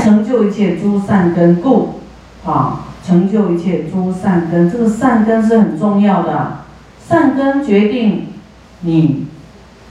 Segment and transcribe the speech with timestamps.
[0.00, 2.00] 成就一切诸善根故，
[2.44, 6.58] 啊，成就一切诸善根，这个善根是很重要的，
[7.08, 8.28] 善根决定
[8.80, 9.26] 你，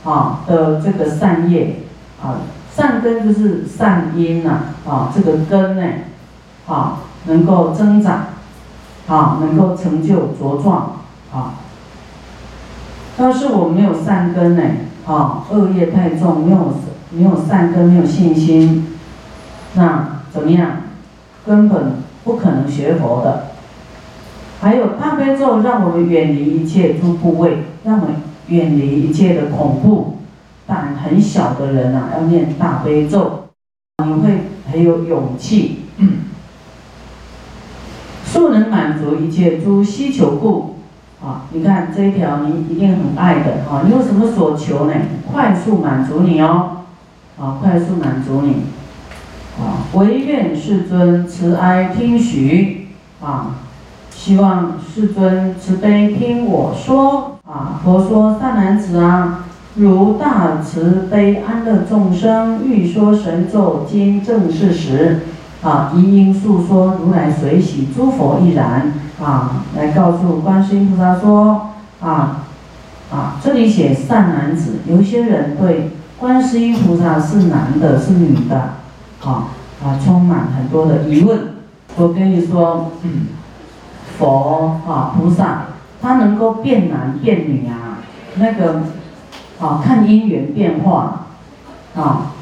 [0.03, 1.81] 啊的这个善业，
[2.21, 2.41] 啊，
[2.75, 5.83] 善根就是善因呐，啊，这个根呢，
[6.67, 8.25] 啊，能够增长，
[9.07, 10.97] 啊，能够成就茁壮，
[11.33, 11.53] 啊，
[13.17, 14.63] 要是我没有善根呢，
[15.05, 16.73] 啊，恶业太重，没有
[17.11, 18.87] 没有善根，没有信心。
[19.75, 20.71] 那怎么样？
[21.45, 21.93] 根本
[22.23, 23.47] 不可能学佛的。
[24.61, 28.15] 还有大悲咒，让我们远离一切诸部位，让我们
[28.47, 30.17] 远离一切的恐怖。
[30.67, 33.49] 胆很小的人啊，要念大悲咒，
[34.05, 35.85] 你会很有勇气。
[38.23, 40.75] 速能满足一切诸需求故，
[41.21, 43.81] 啊，你看这一条你一定很爱的啊。
[43.83, 44.93] 你有什么所求呢？
[45.31, 46.83] 快速满足你哦，
[47.39, 48.57] 啊，快速满足你。
[49.59, 52.87] 啊，唯愿世尊慈哀听许
[53.21, 53.55] 啊！
[54.09, 57.81] 希望世尊慈悲听我说啊！
[57.83, 65.21] 佛说善男子啊，如大慈悲安乐众生，欲说神咒经正是时
[65.63, 69.63] 啊，一应诉说如来随喜诸佛亦然啊！
[69.75, 72.45] 来告诉观世音菩萨说啊
[73.11, 78.80] 啊，这里写善男子，有些人对观世音菩萨是男的，是女的。
[79.23, 79.49] 啊
[79.83, 81.39] 啊，充满很多的疑问。
[81.97, 83.27] 我跟你说，嗯
[84.17, 85.65] 佛啊，菩萨，
[86.01, 87.99] 他能够变男变女啊，
[88.35, 88.83] 那个
[89.59, 91.27] 啊，看因缘变化
[91.95, 92.33] 啊。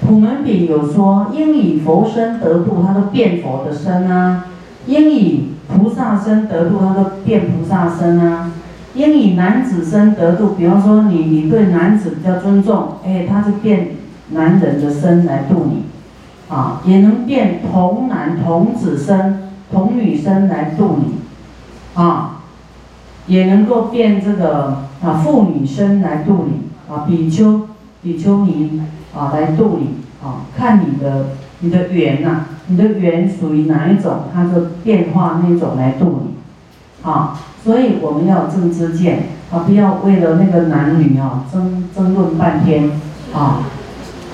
[0.00, 4.44] 普门品有说，应以佛身得度，他都变佛的身啊；
[4.86, 8.52] 应以菩萨身得度，他都变菩萨身啊；
[8.94, 13.96] 应以男子身得度，比方说你你对男子比较尊重，哎，他就变
[14.30, 15.84] 男人的身来度你。
[16.48, 22.40] 啊，也能变童男童子身、童女身来度你，啊，
[23.26, 27.68] 也能够变这个啊妇女身来度你，啊比丘、
[28.02, 28.80] 比丘尼
[29.14, 31.26] 啊来度你，啊看你的
[31.60, 42.90] 你的缘呐，你的缘属于哪一种，它就变化那种来度你，啊，所以我们要正知见，啊不要为了那个男女啊争争论半天，
[43.34, 43.64] 啊，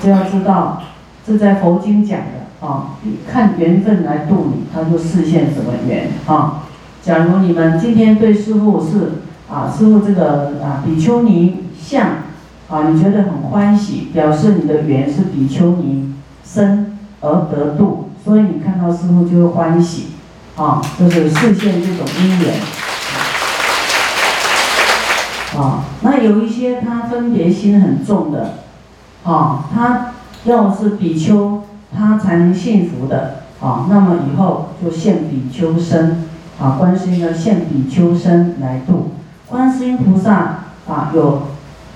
[0.01, 0.81] 就要知道。
[1.27, 2.97] 这在佛经讲的啊，
[3.27, 6.63] 看缘分来度你，他就视现什么缘啊。
[7.01, 12.07] 假如你们今天对师傅是啊，师傅这个啊比丘尼像
[12.69, 16.13] 啊，你觉得很欢喜，表示你的缘是比丘尼
[16.43, 20.09] 生而得度，所以你看到师傅就会欢喜
[20.55, 22.53] 啊，就是视现这种因缘
[25.57, 25.85] 啊。
[26.01, 28.59] 那有一些他分别心很重的
[29.23, 30.11] 啊，他。
[30.45, 31.63] 要是比丘，
[31.95, 33.87] 他才能幸福的啊。
[33.89, 36.25] 那么以后就现比丘身
[36.59, 39.11] 啊，观世音要现比丘身来度。
[39.47, 41.41] 观世音菩萨啊，有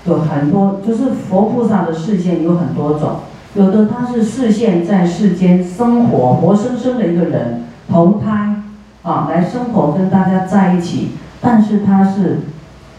[0.06, 3.20] 有很多，就是佛菩萨的视线有很多种。
[3.54, 8.62] 有的他是视线在世间生活，活生生的一个人投胎
[9.02, 11.10] 啊，来生活跟大家在一起。
[11.40, 12.40] 但是他是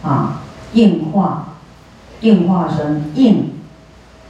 [0.03, 0.41] 啊，
[0.73, 1.55] 应化
[2.21, 3.51] 应化身应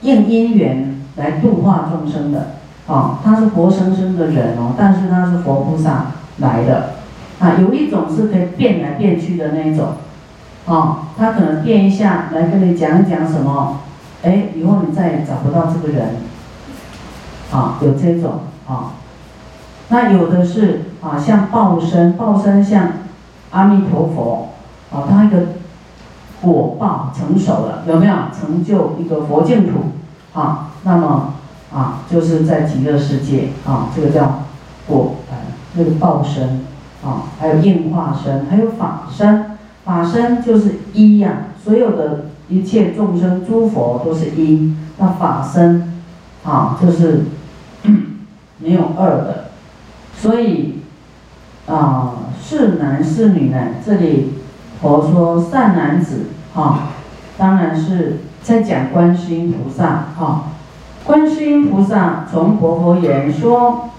[0.02, 1.01] 应因缘。
[1.16, 2.52] 来度化众生的，
[2.88, 6.08] 啊，他是活生生的人哦，但是他是佛菩萨
[6.38, 6.92] 来的，
[7.40, 9.90] 啊，有一种是可以变来变去的那一种，
[10.66, 13.80] 啊，他可能变一下来跟你讲一讲什么，
[14.24, 16.16] 哎，以后你再也找不到这个人，
[17.52, 18.94] 啊，有这种，啊，
[19.90, 22.88] 那有的是啊，像报身，报身像
[23.52, 24.50] 阿弥陀佛，
[24.92, 25.38] 啊，他一个
[26.42, 28.16] 果报成熟了，有没有？
[28.34, 29.80] 成就一个佛净土？
[30.34, 31.34] 啊，那么
[31.74, 34.44] 啊，就是在极乐世界啊，这个叫
[34.88, 35.38] 果呃，
[35.76, 36.66] 那个报身
[37.04, 39.46] 啊，还有应化身，还有法身。
[39.84, 46.02] 法身就是一呀，所有的一切众生诸佛都是一，那法身
[46.44, 47.26] 啊，就是
[48.60, 49.46] 没有二的。
[50.16, 50.82] 所以
[51.66, 52.14] 啊，
[52.44, 53.58] 是男是女呢？
[53.84, 54.34] 这里
[54.82, 56.90] 佛说善男子啊，
[57.42, 58.20] 当然是。
[58.44, 60.54] 在讲观世音菩萨啊，
[61.06, 63.92] 观世音菩萨从佛佛言说：“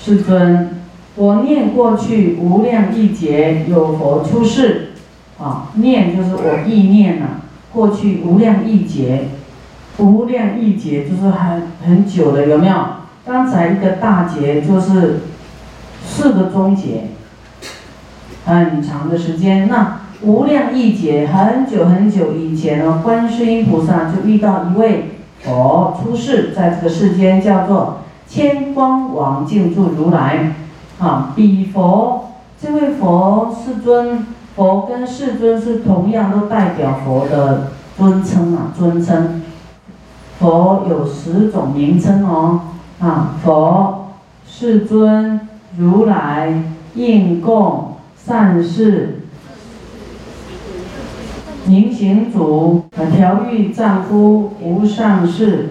[0.00, 0.82] 世尊，
[1.16, 4.92] 我念过去无量亿劫有佛出世，
[5.40, 7.26] 啊，念就是我意念呐。
[7.72, 9.30] 过去无量亿劫，
[9.98, 12.76] 无量亿劫就是很很久的，有没有？
[13.26, 15.22] 刚才一个大劫就是
[16.06, 17.08] 四个中劫，
[18.44, 19.66] 很长的时间。
[19.66, 30.54] 那。”无量亿劫，很久很久以前呢，观世音菩萨就遇到一位佛出世，在这个世间叫做千光王静住如来，
[30.98, 32.30] 啊，彼佛
[32.60, 39.42] 这位佛世尊，佛跟世尊是同样都代表佛的尊称啊，尊称。
[40.38, 42.60] 佛有十种名称哦，
[43.00, 44.08] 啊，佛、
[44.46, 45.48] 世尊、
[45.78, 46.62] 如来、
[46.94, 49.25] 应供、善事、
[51.66, 55.70] 明行主、啊，调御丈夫、无上士、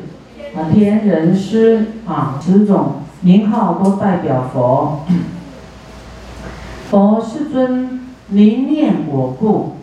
[0.56, 5.02] 啊，天人师，啊，十种名号都代表佛。
[6.90, 9.74] 佛世尊临念我故，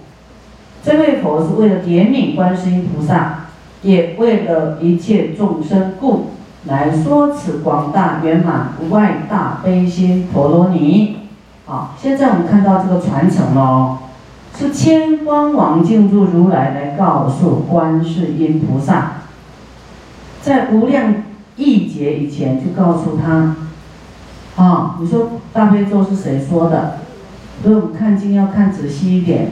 [0.82, 3.38] 这位佛是为了怜悯观世音菩萨。
[3.82, 6.26] 也为了一切众生故，
[6.66, 11.16] 来说此广大圆满无碍大悲心陀罗尼。
[11.66, 13.98] 好，现在我们看到这个传承喽，
[14.62, 19.14] 是千光王静住如来来告诉观世音菩萨，
[20.40, 21.14] 在无量
[21.56, 23.56] 亿劫以前就告诉他，
[24.62, 26.98] 啊，你说大悲咒是谁说的？
[27.62, 29.50] 所以我们看经要看仔细一点，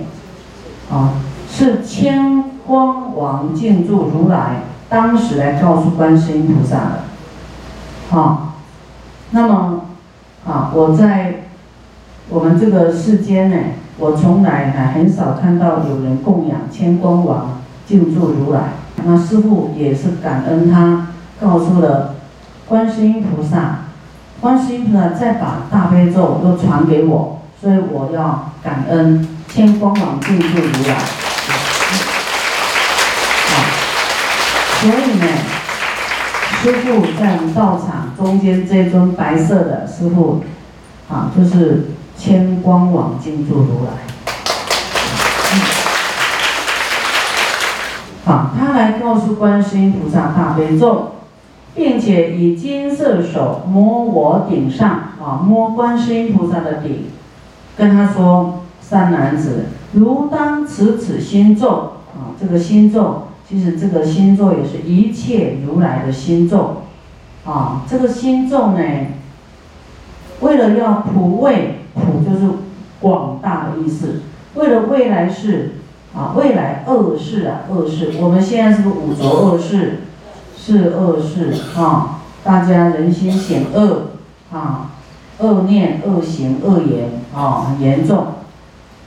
[0.90, 1.14] 啊，
[1.50, 2.44] 是千。
[2.66, 7.02] 光王静住如来当时来告诉观世音菩萨的，
[8.10, 8.54] 好，
[9.30, 9.86] 那么
[10.46, 11.39] 啊，我在
[12.32, 13.56] 我们这个世间呢，
[13.98, 18.60] 我从来还很少看到有人供养千光王静住如来。
[19.04, 21.08] 那师父也是感恩他
[21.40, 22.14] 告诉了
[22.68, 23.78] 观世音菩萨，
[24.40, 30.96] 观世音菩萨再把大悲咒又传给我，所以我要感恩千光王静住如来。
[34.80, 35.26] 所以呢，
[36.62, 40.44] 师傅在我们道场中间这尊白色的师傅，
[41.08, 41.88] 啊，就是
[42.20, 43.92] 千光网金住如来。
[48.26, 51.12] 好，他来告诉观世音菩萨大悲咒，
[51.74, 57.06] 并且以金色手摸我顶上，啊，摸观世音菩萨的顶，
[57.78, 66.82] 跟他说：“三男子，如当持此心咒，啊，这个心咒。”其实这个心咒也是一切如来的心咒，
[67.46, 68.82] 啊，这个心咒呢，
[70.40, 72.46] 为了要普为普就是
[73.00, 74.22] 广大的意思，
[74.54, 75.76] 为了未来世
[76.14, 80.00] 啊，未来恶世啊，恶世，我们现在是个五浊恶世，
[80.56, 84.12] 是恶世啊，大家人心险恶
[84.52, 84.90] 啊，
[85.38, 88.26] 恶念、恶行、恶言啊，很严重。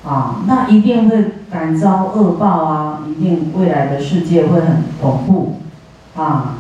[0.06, 3.03] 啊，那一定会感遭恶报啊！
[3.07, 5.62] 一定未来的世界会很恐怖，
[6.21, 6.57] 啊，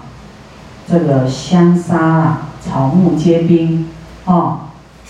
[0.87, 3.89] 这个相杀啊，草木皆兵，
[4.23, 4.62] 啊，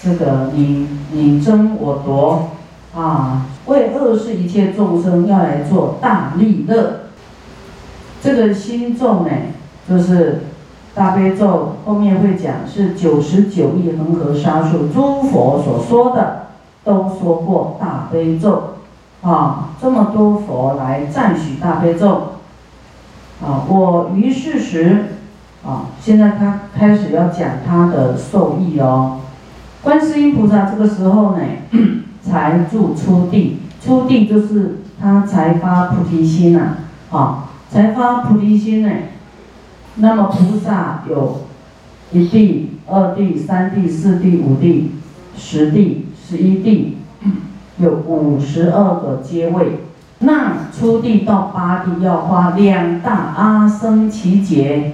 [0.03, 2.49] 这个你你争我夺，
[2.93, 7.03] 啊，为恶世一切众生要来做大利乐。
[8.21, 9.29] 这个心咒呢，
[9.87, 10.41] 就是
[10.93, 16.43] 大悲咒后面会讲是九十九亿恒河沙数诸佛所说的。
[16.85, 18.73] 都说过大悲咒，
[19.21, 22.33] 啊，这么多佛来赞许大悲咒，
[23.41, 25.05] 啊，我于是时，
[25.65, 29.21] 啊，现在他开始要讲他的受益哦。
[29.83, 31.43] 观世音菩萨这个时候呢，
[32.23, 36.77] 才住初地，初地就是他才发菩提心呐，
[37.11, 38.89] 啊，才发菩提心呢。
[39.95, 41.41] 那么菩萨有
[42.11, 44.91] 一地、二地、三地、四地、五地、
[45.37, 46.07] 十地。
[46.25, 46.97] 十一地
[47.77, 49.79] 有五十二个阶位，
[50.19, 54.93] 那初地到八地要花两大阿僧祇劫。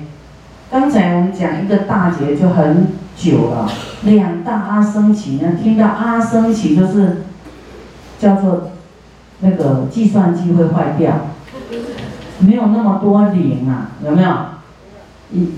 [0.72, 3.68] 刚才我们讲一个大劫就很久了，
[4.04, 5.54] 两大阿僧祇呢？
[5.62, 7.24] 听到阿僧祇就是
[8.20, 8.70] 叫做
[9.40, 11.12] 那个计算机会坏掉，
[12.38, 14.30] 没有那么多零啊，有没有？
[15.34, 15.54] 一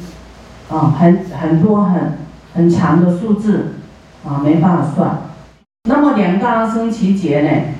[0.69, 2.19] 啊，很很多很
[2.53, 3.73] 很长的数字
[4.25, 5.17] 啊，没办法算。
[5.89, 7.73] 那么两大阿僧祇劫呢，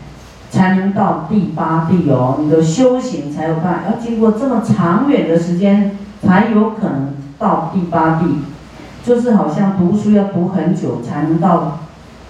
[0.49, 2.39] 才能到第八地哦。
[2.41, 8.27] 你的修行才有办法，要经过这么长远的时间，才有可能到第八地。
[9.03, 11.79] 就是好像读书要读很久，才能到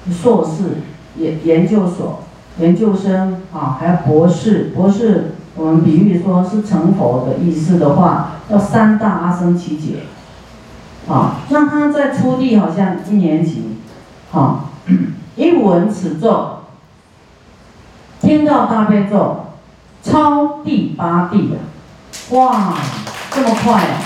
[0.10, 0.82] 硕士、
[1.18, 2.22] 研研究所、
[2.58, 4.72] 研究生啊，还有博士。
[4.74, 10.04] 博士我们比喻说是成佛的意思的话，要三大阿僧祇劫。
[11.10, 13.78] 啊，那他在初地好像一年级，
[14.32, 14.70] 好。
[15.36, 16.60] 一闻此咒，
[18.20, 19.46] 听到大悲咒，
[20.04, 21.56] 超第八地啊！
[22.32, 22.74] 哇，
[23.32, 23.98] 这么快啊！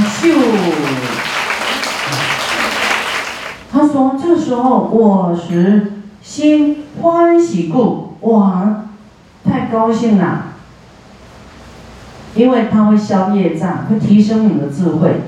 [0.00, 0.28] 秀！
[3.72, 8.84] 他说：“这时候我时心欢喜故，哇，
[9.44, 10.42] 太高兴了，
[12.34, 15.22] 因为它会消业障，会提升你的智慧。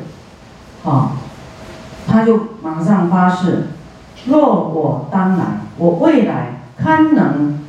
[0.85, 1.13] 啊，
[2.07, 3.69] 他就马上发誓：
[4.27, 5.45] 若我当来，
[5.79, 7.65] 我未来堪能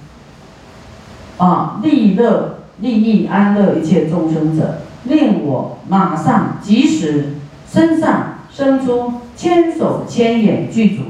[1.38, 7.36] 啊利乐利益安乐一切众生者，令我马上即时
[7.72, 11.04] 身上生出千手千眼具足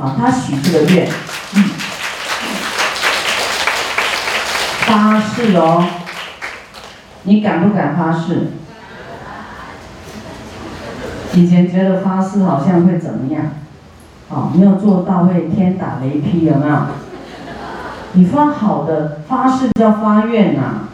[0.00, 0.16] 啊！
[0.18, 1.06] 他许这个愿，
[4.86, 5.86] 发誓哦。
[7.24, 8.48] 你敢不敢发誓？
[11.34, 13.44] 以前觉得发誓好像会怎么样？
[14.30, 16.76] 啊，没有做到会天打雷劈，有没有？
[18.14, 20.88] 你发好的发誓叫发愿呐，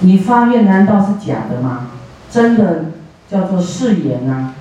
[0.00, 1.88] 你发愿难道是假的吗？
[2.30, 2.86] 真的
[3.30, 4.54] 叫做誓言呐，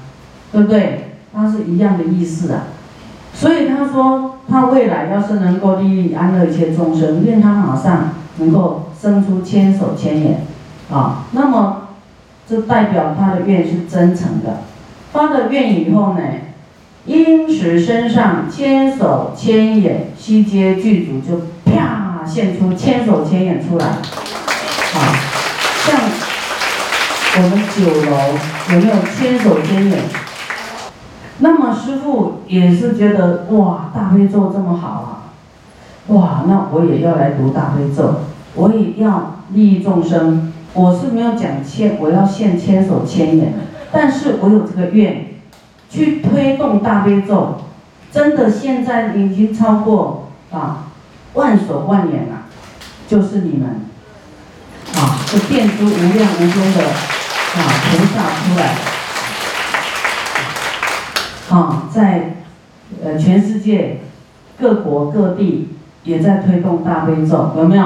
[0.52, 1.12] 对不对？
[1.34, 2.64] 它是一样的意思啊。
[3.34, 8.82] 所以他说，他未来要是能够利益安乐一切众生，愿他马上能够。
[8.98, 10.48] 生出千手千眼，
[10.90, 11.90] 啊，那么
[12.50, 14.62] 这代表他的愿是真诚的。
[15.12, 16.22] 发了愿以后呢，
[17.06, 23.98] 因时身上千手千眼悉皆具足，就啪现出千手千眼出来。
[24.96, 25.00] 啊，
[25.86, 26.00] 像
[27.38, 27.78] 我们九
[28.10, 28.16] 楼
[28.74, 30.04] 有没有千手千眼？
[31.40, 35.36] 那么师傅也是觉得哇，大悲咒这么好啊，
[36.08, 38.22] 哇，那我也要来读大悲咒。
[38.56, 43.54] 我也要利益众生，我是没有讲千，我要现千手千眼，
[43.92, 45.34] 但是我有这个愿，
[45.90, 47.58] 去推动大悲咒，
[48.14, 50.86] 真的现在已经超过啊
[51.34, 52.44] 万手万眼了，
[53.10, 53.82] 就是你们，
[55.06, 58.62] 啊，就变出无量无边的啊菩萨出来，
[61.52, 62.38] 啊，在
[63.04, 64.00] 呃全世界
[64.60, 67.86] 各国各地也在推动大悲咒，有没有？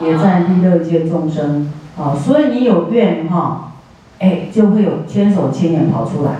[0.00, 3.72] 也在利乐界众生，啊，所以你有愿哈，
[4.18, 6.32] 哎，就会有千手千眼跑出来，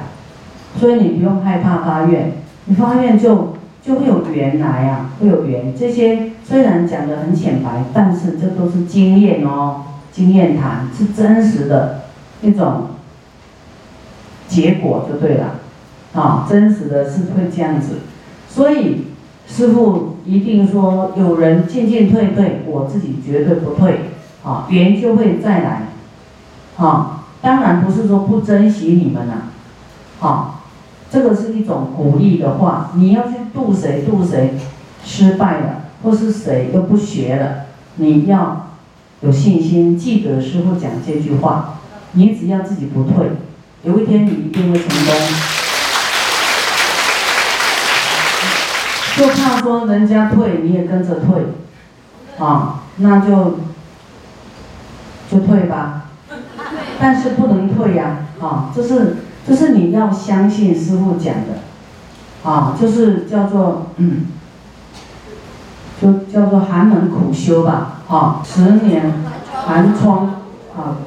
[0.78, 2.32] 所以你不用害怕发愿，
[2.66, 5.74] 你发愿就就会有缘来啊，会有缘。
[5.74, 9.82] 这些虽然讲的很浅白，但是这都是经验哦，
[10.16, 12.06] 经验谈是真实的
[12.40, 12.86] 一种
[14.48, 15.60] 结果就对了，
[16.14, 17.98] 啊，真实的是会这样子，
[18.48, 19.08] 所以。
[19.48, 24.10] 师傅一定说，有人进进退退，我自己绝对不退，
[24.42, 25.82] 啊，缘就会再来，
[26.76, 29.34] 啊，当然不是说不珍惜你们呐，
[30.18, 30.62] 啊，
[31.08, 34.54] 这个是一种鼓励的话，你要去渡谁渡谁，
[35.04, 38.65] 失败了，或是谁又不学了，你要
[39.20, 41.78] 有信心，记得师傅讲这句话，
[42.12, 43.30] 你只要自己不退，
[43.82, 45.14] 有一天你一定会成功。
[49.16, 51.46] 就怕说人家退你也跟着退，
[52.38, 53.60] 啊，那就
[55.30, 56.10] 就退吧，
[57.00, 59.16] 但是不能退呀，啊，这是
[59.48, 64.26] 这是你要相信师傅讲的，啊，就是叫做嗯，
[66.00, 69.12] 就叫做寒门苦修吧，啊，十年
[69.66, 70.26] 寒窗
[70.76, 70.98] 啊，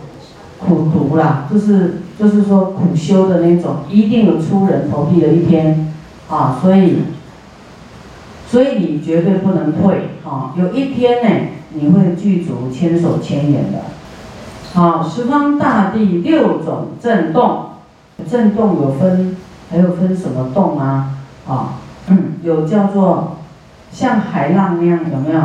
[0.59, 5.93] 苦读啦，就是就是说苦修的那种，一定有出人头地的一天，
[6.29, 7.03] 啊，所以。
[8.51, 10.55] 所以你绝对不能退啊！
[10.57, 13.77] 有一天呢，你会具足千手千眼的。
[14.73, 17.65] 好，十方大地六种震动，
[18.27, 19.37] 震动有分，
[19.69, 21.11] 还有分什么动啊？
[21.47, 21.75] 啊，
[22.41, 23.37] 有叫做
[23.91, 25.41] 像海浪那样，有没有？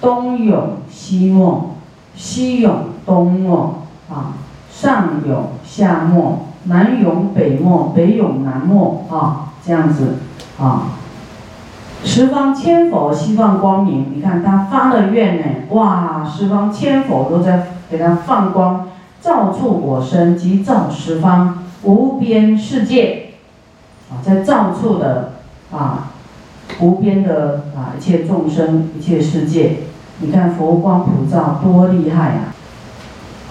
[0.00, 1.70] 东涌西没，
[2.16, 3.74] 西涌东没，
[4.08, 4.34] 啊，
[4.70, 10.16] 上涌下没，南涌北没，北涌南没，啊，这样子，
[10.58, 10.92] 啊。
[12.02, 16.24] 十方千佛希望光明，你看他发了愿呢，哇！
[16.24, 18.88] 十方千佛都在给他放光，
[19.20, 23.32] 照处我身及照十方无边世界，
[24.10, 25.32] 啊，在照处的
[25.70, 26.08] 啊
[26.80, 29.76] 无边的啊一切众生一切世界，
[30.20, 32.54] 你看佛光普照多厉害啊！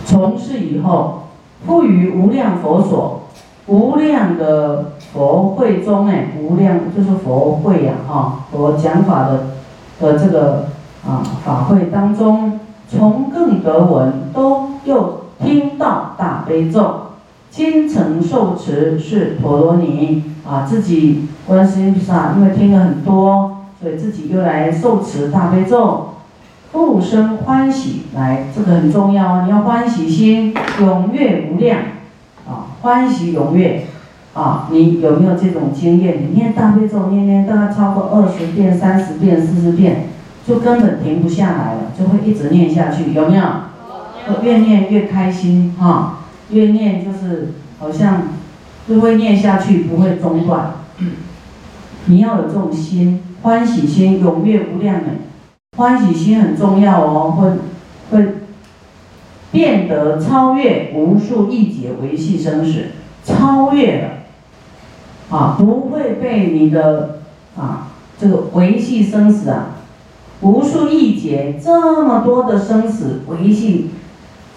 [0.06, 1.28] 从事以后，
[1.66, 3.22] 赋予无量佛所。
[3.68, 9.42] 无量的佛会中哎，无量就是佛会呀，哈，佛讲法的
[10.02, 10.70] 的这个
[11.06, 12.60] 啊法会当中，
[12.90, 17.02] 从更得闻，都又听到大悲咒，
[17.52, 26.16] 精诚受持是陀罗尼啊，自己观世音菩萨，因为听了很多，所以自己又来受持大悲咒，
[26.72, 31.80] 复生欢喜来，这个很重要哦，你要欢喜心踊跃无量。
[32.48, 33.84] 啊，欢喜踊跃，
[34.34, 36.18] 啊，你有没有这种经验？
[36.24, 40.08] 你念大悲咒，念念大概超过二十遍、三十遍、四十遍，
[40.48, 43.44] 就根本停不下来了，就会一直念下去，有没有？
[44.42, 46.20] 越念越开心，哈，
[46.50, 48.24] 越念就是好像
[48.90, 50.74] 就会念下去，不会中断。
[52.06, 55.10] 你要有这种心，欢喜心，踊跃无量美。
[55.78, 57.52] 欢喜心很重要哦，会
[58.10, 58.34] 会
[59.52, 62.86] 变得超越无数亿劫维系生死，
[63.24, 64.10] 超越了
[65.30, 67.20] 啊，不会被你的
[67.56, 69.76] 啊这个维系生死啊，
[70.42, 73.92] 无数亿劫这么多的生死维系，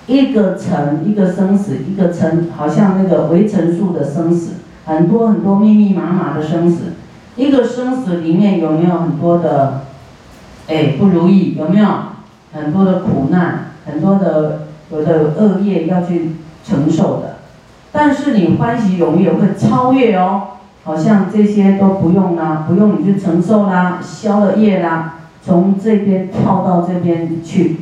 [0.06, 4.54] 一个尘一个生死，一个尘好像那个围城数的生死，
[4.84, 6.94] 很多很多密密麻麻的生死，
[7.36, 9.82] 一个生死里面有没有很多的？
[10.68, 11.86] 哎，不如意有没有
[12.52, 17.38] 很多的苦难，很多的有的恶业要去承受的，
[17.90, 20.42] 但是你欢喜踊跃会超越哦，
[20.84, 27.80] 好像这些都不用啦，不用你去承受啦，消了业啦，从这边跳到这边去，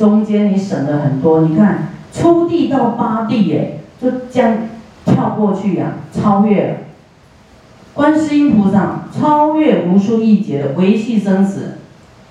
[0.00, 4.56] 中间你省了很多，你看初地到八地耶，就这样
[5.04, 6.76] 跳过去呀，超越了，
[7.92, 11.76] 观世音菩萨超越无数亿劫的维系生死。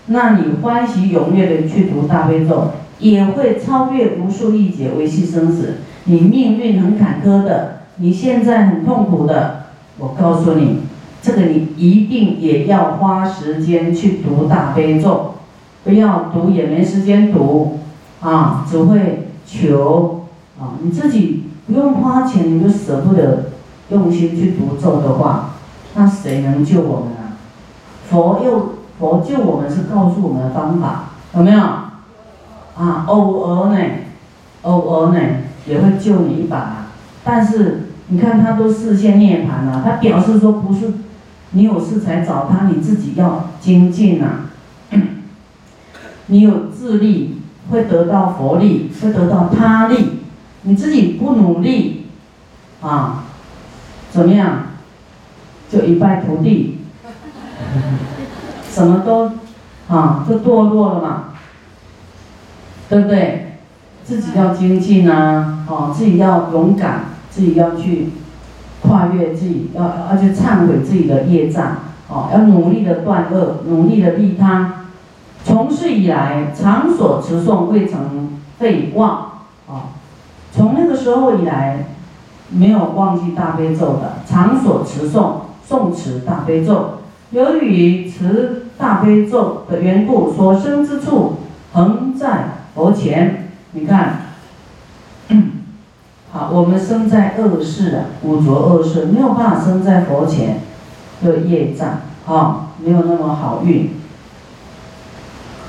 [0.07, 5.75] 那你欢喜踊跃的去读大悲咒，也会超越无数亿劫维系生死。
[6.05, 9.65] 你命运很坎坷的，你现在很痛苦的，
[9.99, 10.79] 我告诉你，
[11.21, 15.35] 这个你一定也要花时间去读大悲咒，
[15.83, 17.79] 不要读也没时间读，
[18.21, 20.25] 啊，只会求
[20.59, 23.51] 啊，你自己不用花钱，你就舍不得
[23.89, 25.51] 用心去读咒的话，
[25.95, 27.37] 那谁能救我们啊？
[28.09, 28.79] 佛又。
[28.99, 31.57] 佛救我们是告诉我们的方法，有没有？
[31.61, 33.79] 啊，偶尔呢，
[34.63, 35.19] 偶尔呢
[35.65, 36.87] 也会救你一把，
[37.23, 40.95] 但是你看他都视线涅槃了，他表示说不是
[41.51, 44.48] 你有事才找他，你自己要精进呐。
[46.29, 50.19] 你有智力会得到佛力，会得到他力，
[50.63, 52.05] 你自己不努力，
[52.81, 53.25] 啊，
[54.11, 54.63] 怎么样？
[55.71, 56.77] 就一败涂地。
[58.71, 59.31] 什么都，
[59.87, 61.23] 啊，就堕落了嘛，
[62.89, 63.57] 对不对？
[64.03, 68.09] 自己要精进啊，哦，自己要勇敢，自己要去
[68.81, 71.77] 跨越自己，要要去忏悔自己的业障，
[72.07, 74.78] 哦，要努力的断恶，努力的利他。
[75.43, 79.11] 从事以来，常所持诵未曾废忘，
[79.67, 79.95] 啊，
[80.51, 81.87] 从那个时候以来，
[82.49, 85.31] 没有忘记大悲咒的，常所持诵
[85.67, 86.99] 诵持大悲咒。
[87.31, 91.37] 由于持大悲咒的缘故，所生之处
[91.73, 93.49] 恒在佛前。
[93.71, 94.21] 你看，
[96.31, 100.61] 好，我们生在恶世啊，五浊恶世，没有办法生在佛前，
[101.21, 103.91] 有业障，啊，没有那么好运。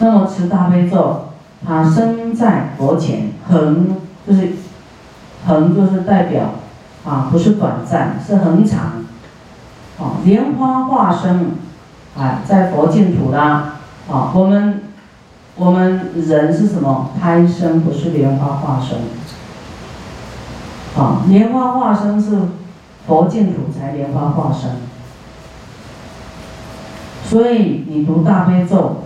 [0.00, 1.26] 那么持大悲咒，
[1.66, 4.52] 它生在佛前，恒就是
[5.46, 6.54] 恒，就是代表
[7.04, 9.04] 啊，不是短暂，是恒长。
[9.98, 11.52] 啊，莲花化身，
[12.16, 13.74] 啊，在佛净土啦。
[14.10, 14.84] 啊，我们
[15.56, 17.10] 我们人是什么？
[17.20, 18.98] 胎生不是莲花化身。
[20.96, 22.38] 啊，莲花化身是
[23.06, 24.70] 佛净土才莲花化身。
[27.28, 29.04] 所以你读大悲咒，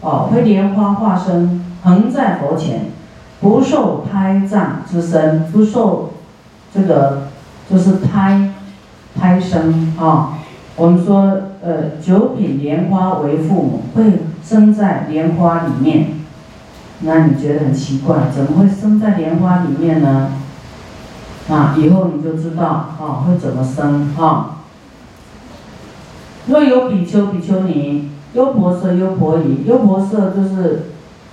[0.00, 2.86] 哦，会莲花化身，恒在佛前，
[3.40, 6.10] 不受胎藏之身，不受
[6.74, 7.28] 这个
[7.70, 8.52] 就是胎。
[9.18, 10.34] 胎生啊，
[10.76, 16.08] 我们说，呃，九品莲花为父母，会生在莲花里面。
[17.00, 20.32] 那你觉得很奇怪，怎么会生在莲花里面呢？
[21.48, 22.66] 啊，以后你就知道
[23.00, 24.58] 啊，会怎么生啊。
[26.48, 30.90] 若有比丘、比丘尼、优婆塞、优婆夷，优婆塞就是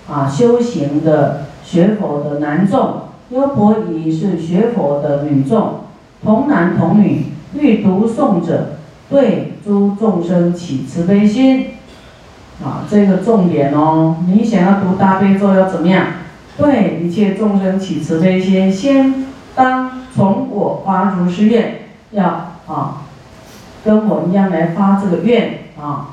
[0.10, 5.82] 啊修行的学佛的男众，优婆夷是学佛的女众，
[6.24, 7.26] 童男童女。
[7.56, 8.80] 欲读诵者，
[9.12, 11.68] 对诸众生起慈悲心，
[12.64, 14.16] 啊，这个重点哦。
[14.28, 16.08] 你想要读大悲咒要怎么样？
[16.58, 22.26] 对一切众生起慈悲心，先当从我发如是愿，要
[22.66, 23.04] 啊，
[23.86, 26.13] 跟我一样来发这个愿啊。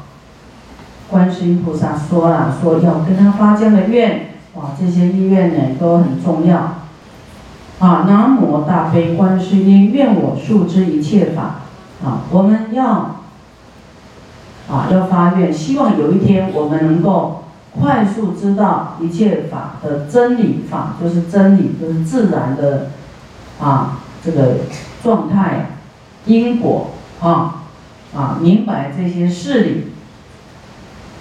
[1.11, 6.77] 观世音菩萨说了，说要跟他发这样的愿，哇，这些意愿呢都很重要。
[7.81, 8.05] 啊！
[8.07, 11.63] 南无大悲观世音，愿我速知一切法。
[12.05, 13.17] 啊，我们要
[14.69, 17.45] 啊要发愿，希望有一天我们能够
[17.81, 20.65] 快速知道一切法的真理。
[20.71, 22.91] 法就是真理，就是自然的
[23.59, 24.57] 啊这个
[25.03, 25.71] 状态、
[26.27, 26.91] 因果
[27.23, 27.63] 啊
[28.15, 29.90] 啊，明白这些事理，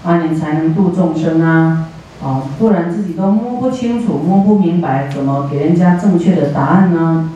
[0.03, 1.87] 啊，你才能度众生啊。
[2.21, 7.29] 啊，不然自己都摸不清楚、摸不明白，怎么给人家正确的答案呢？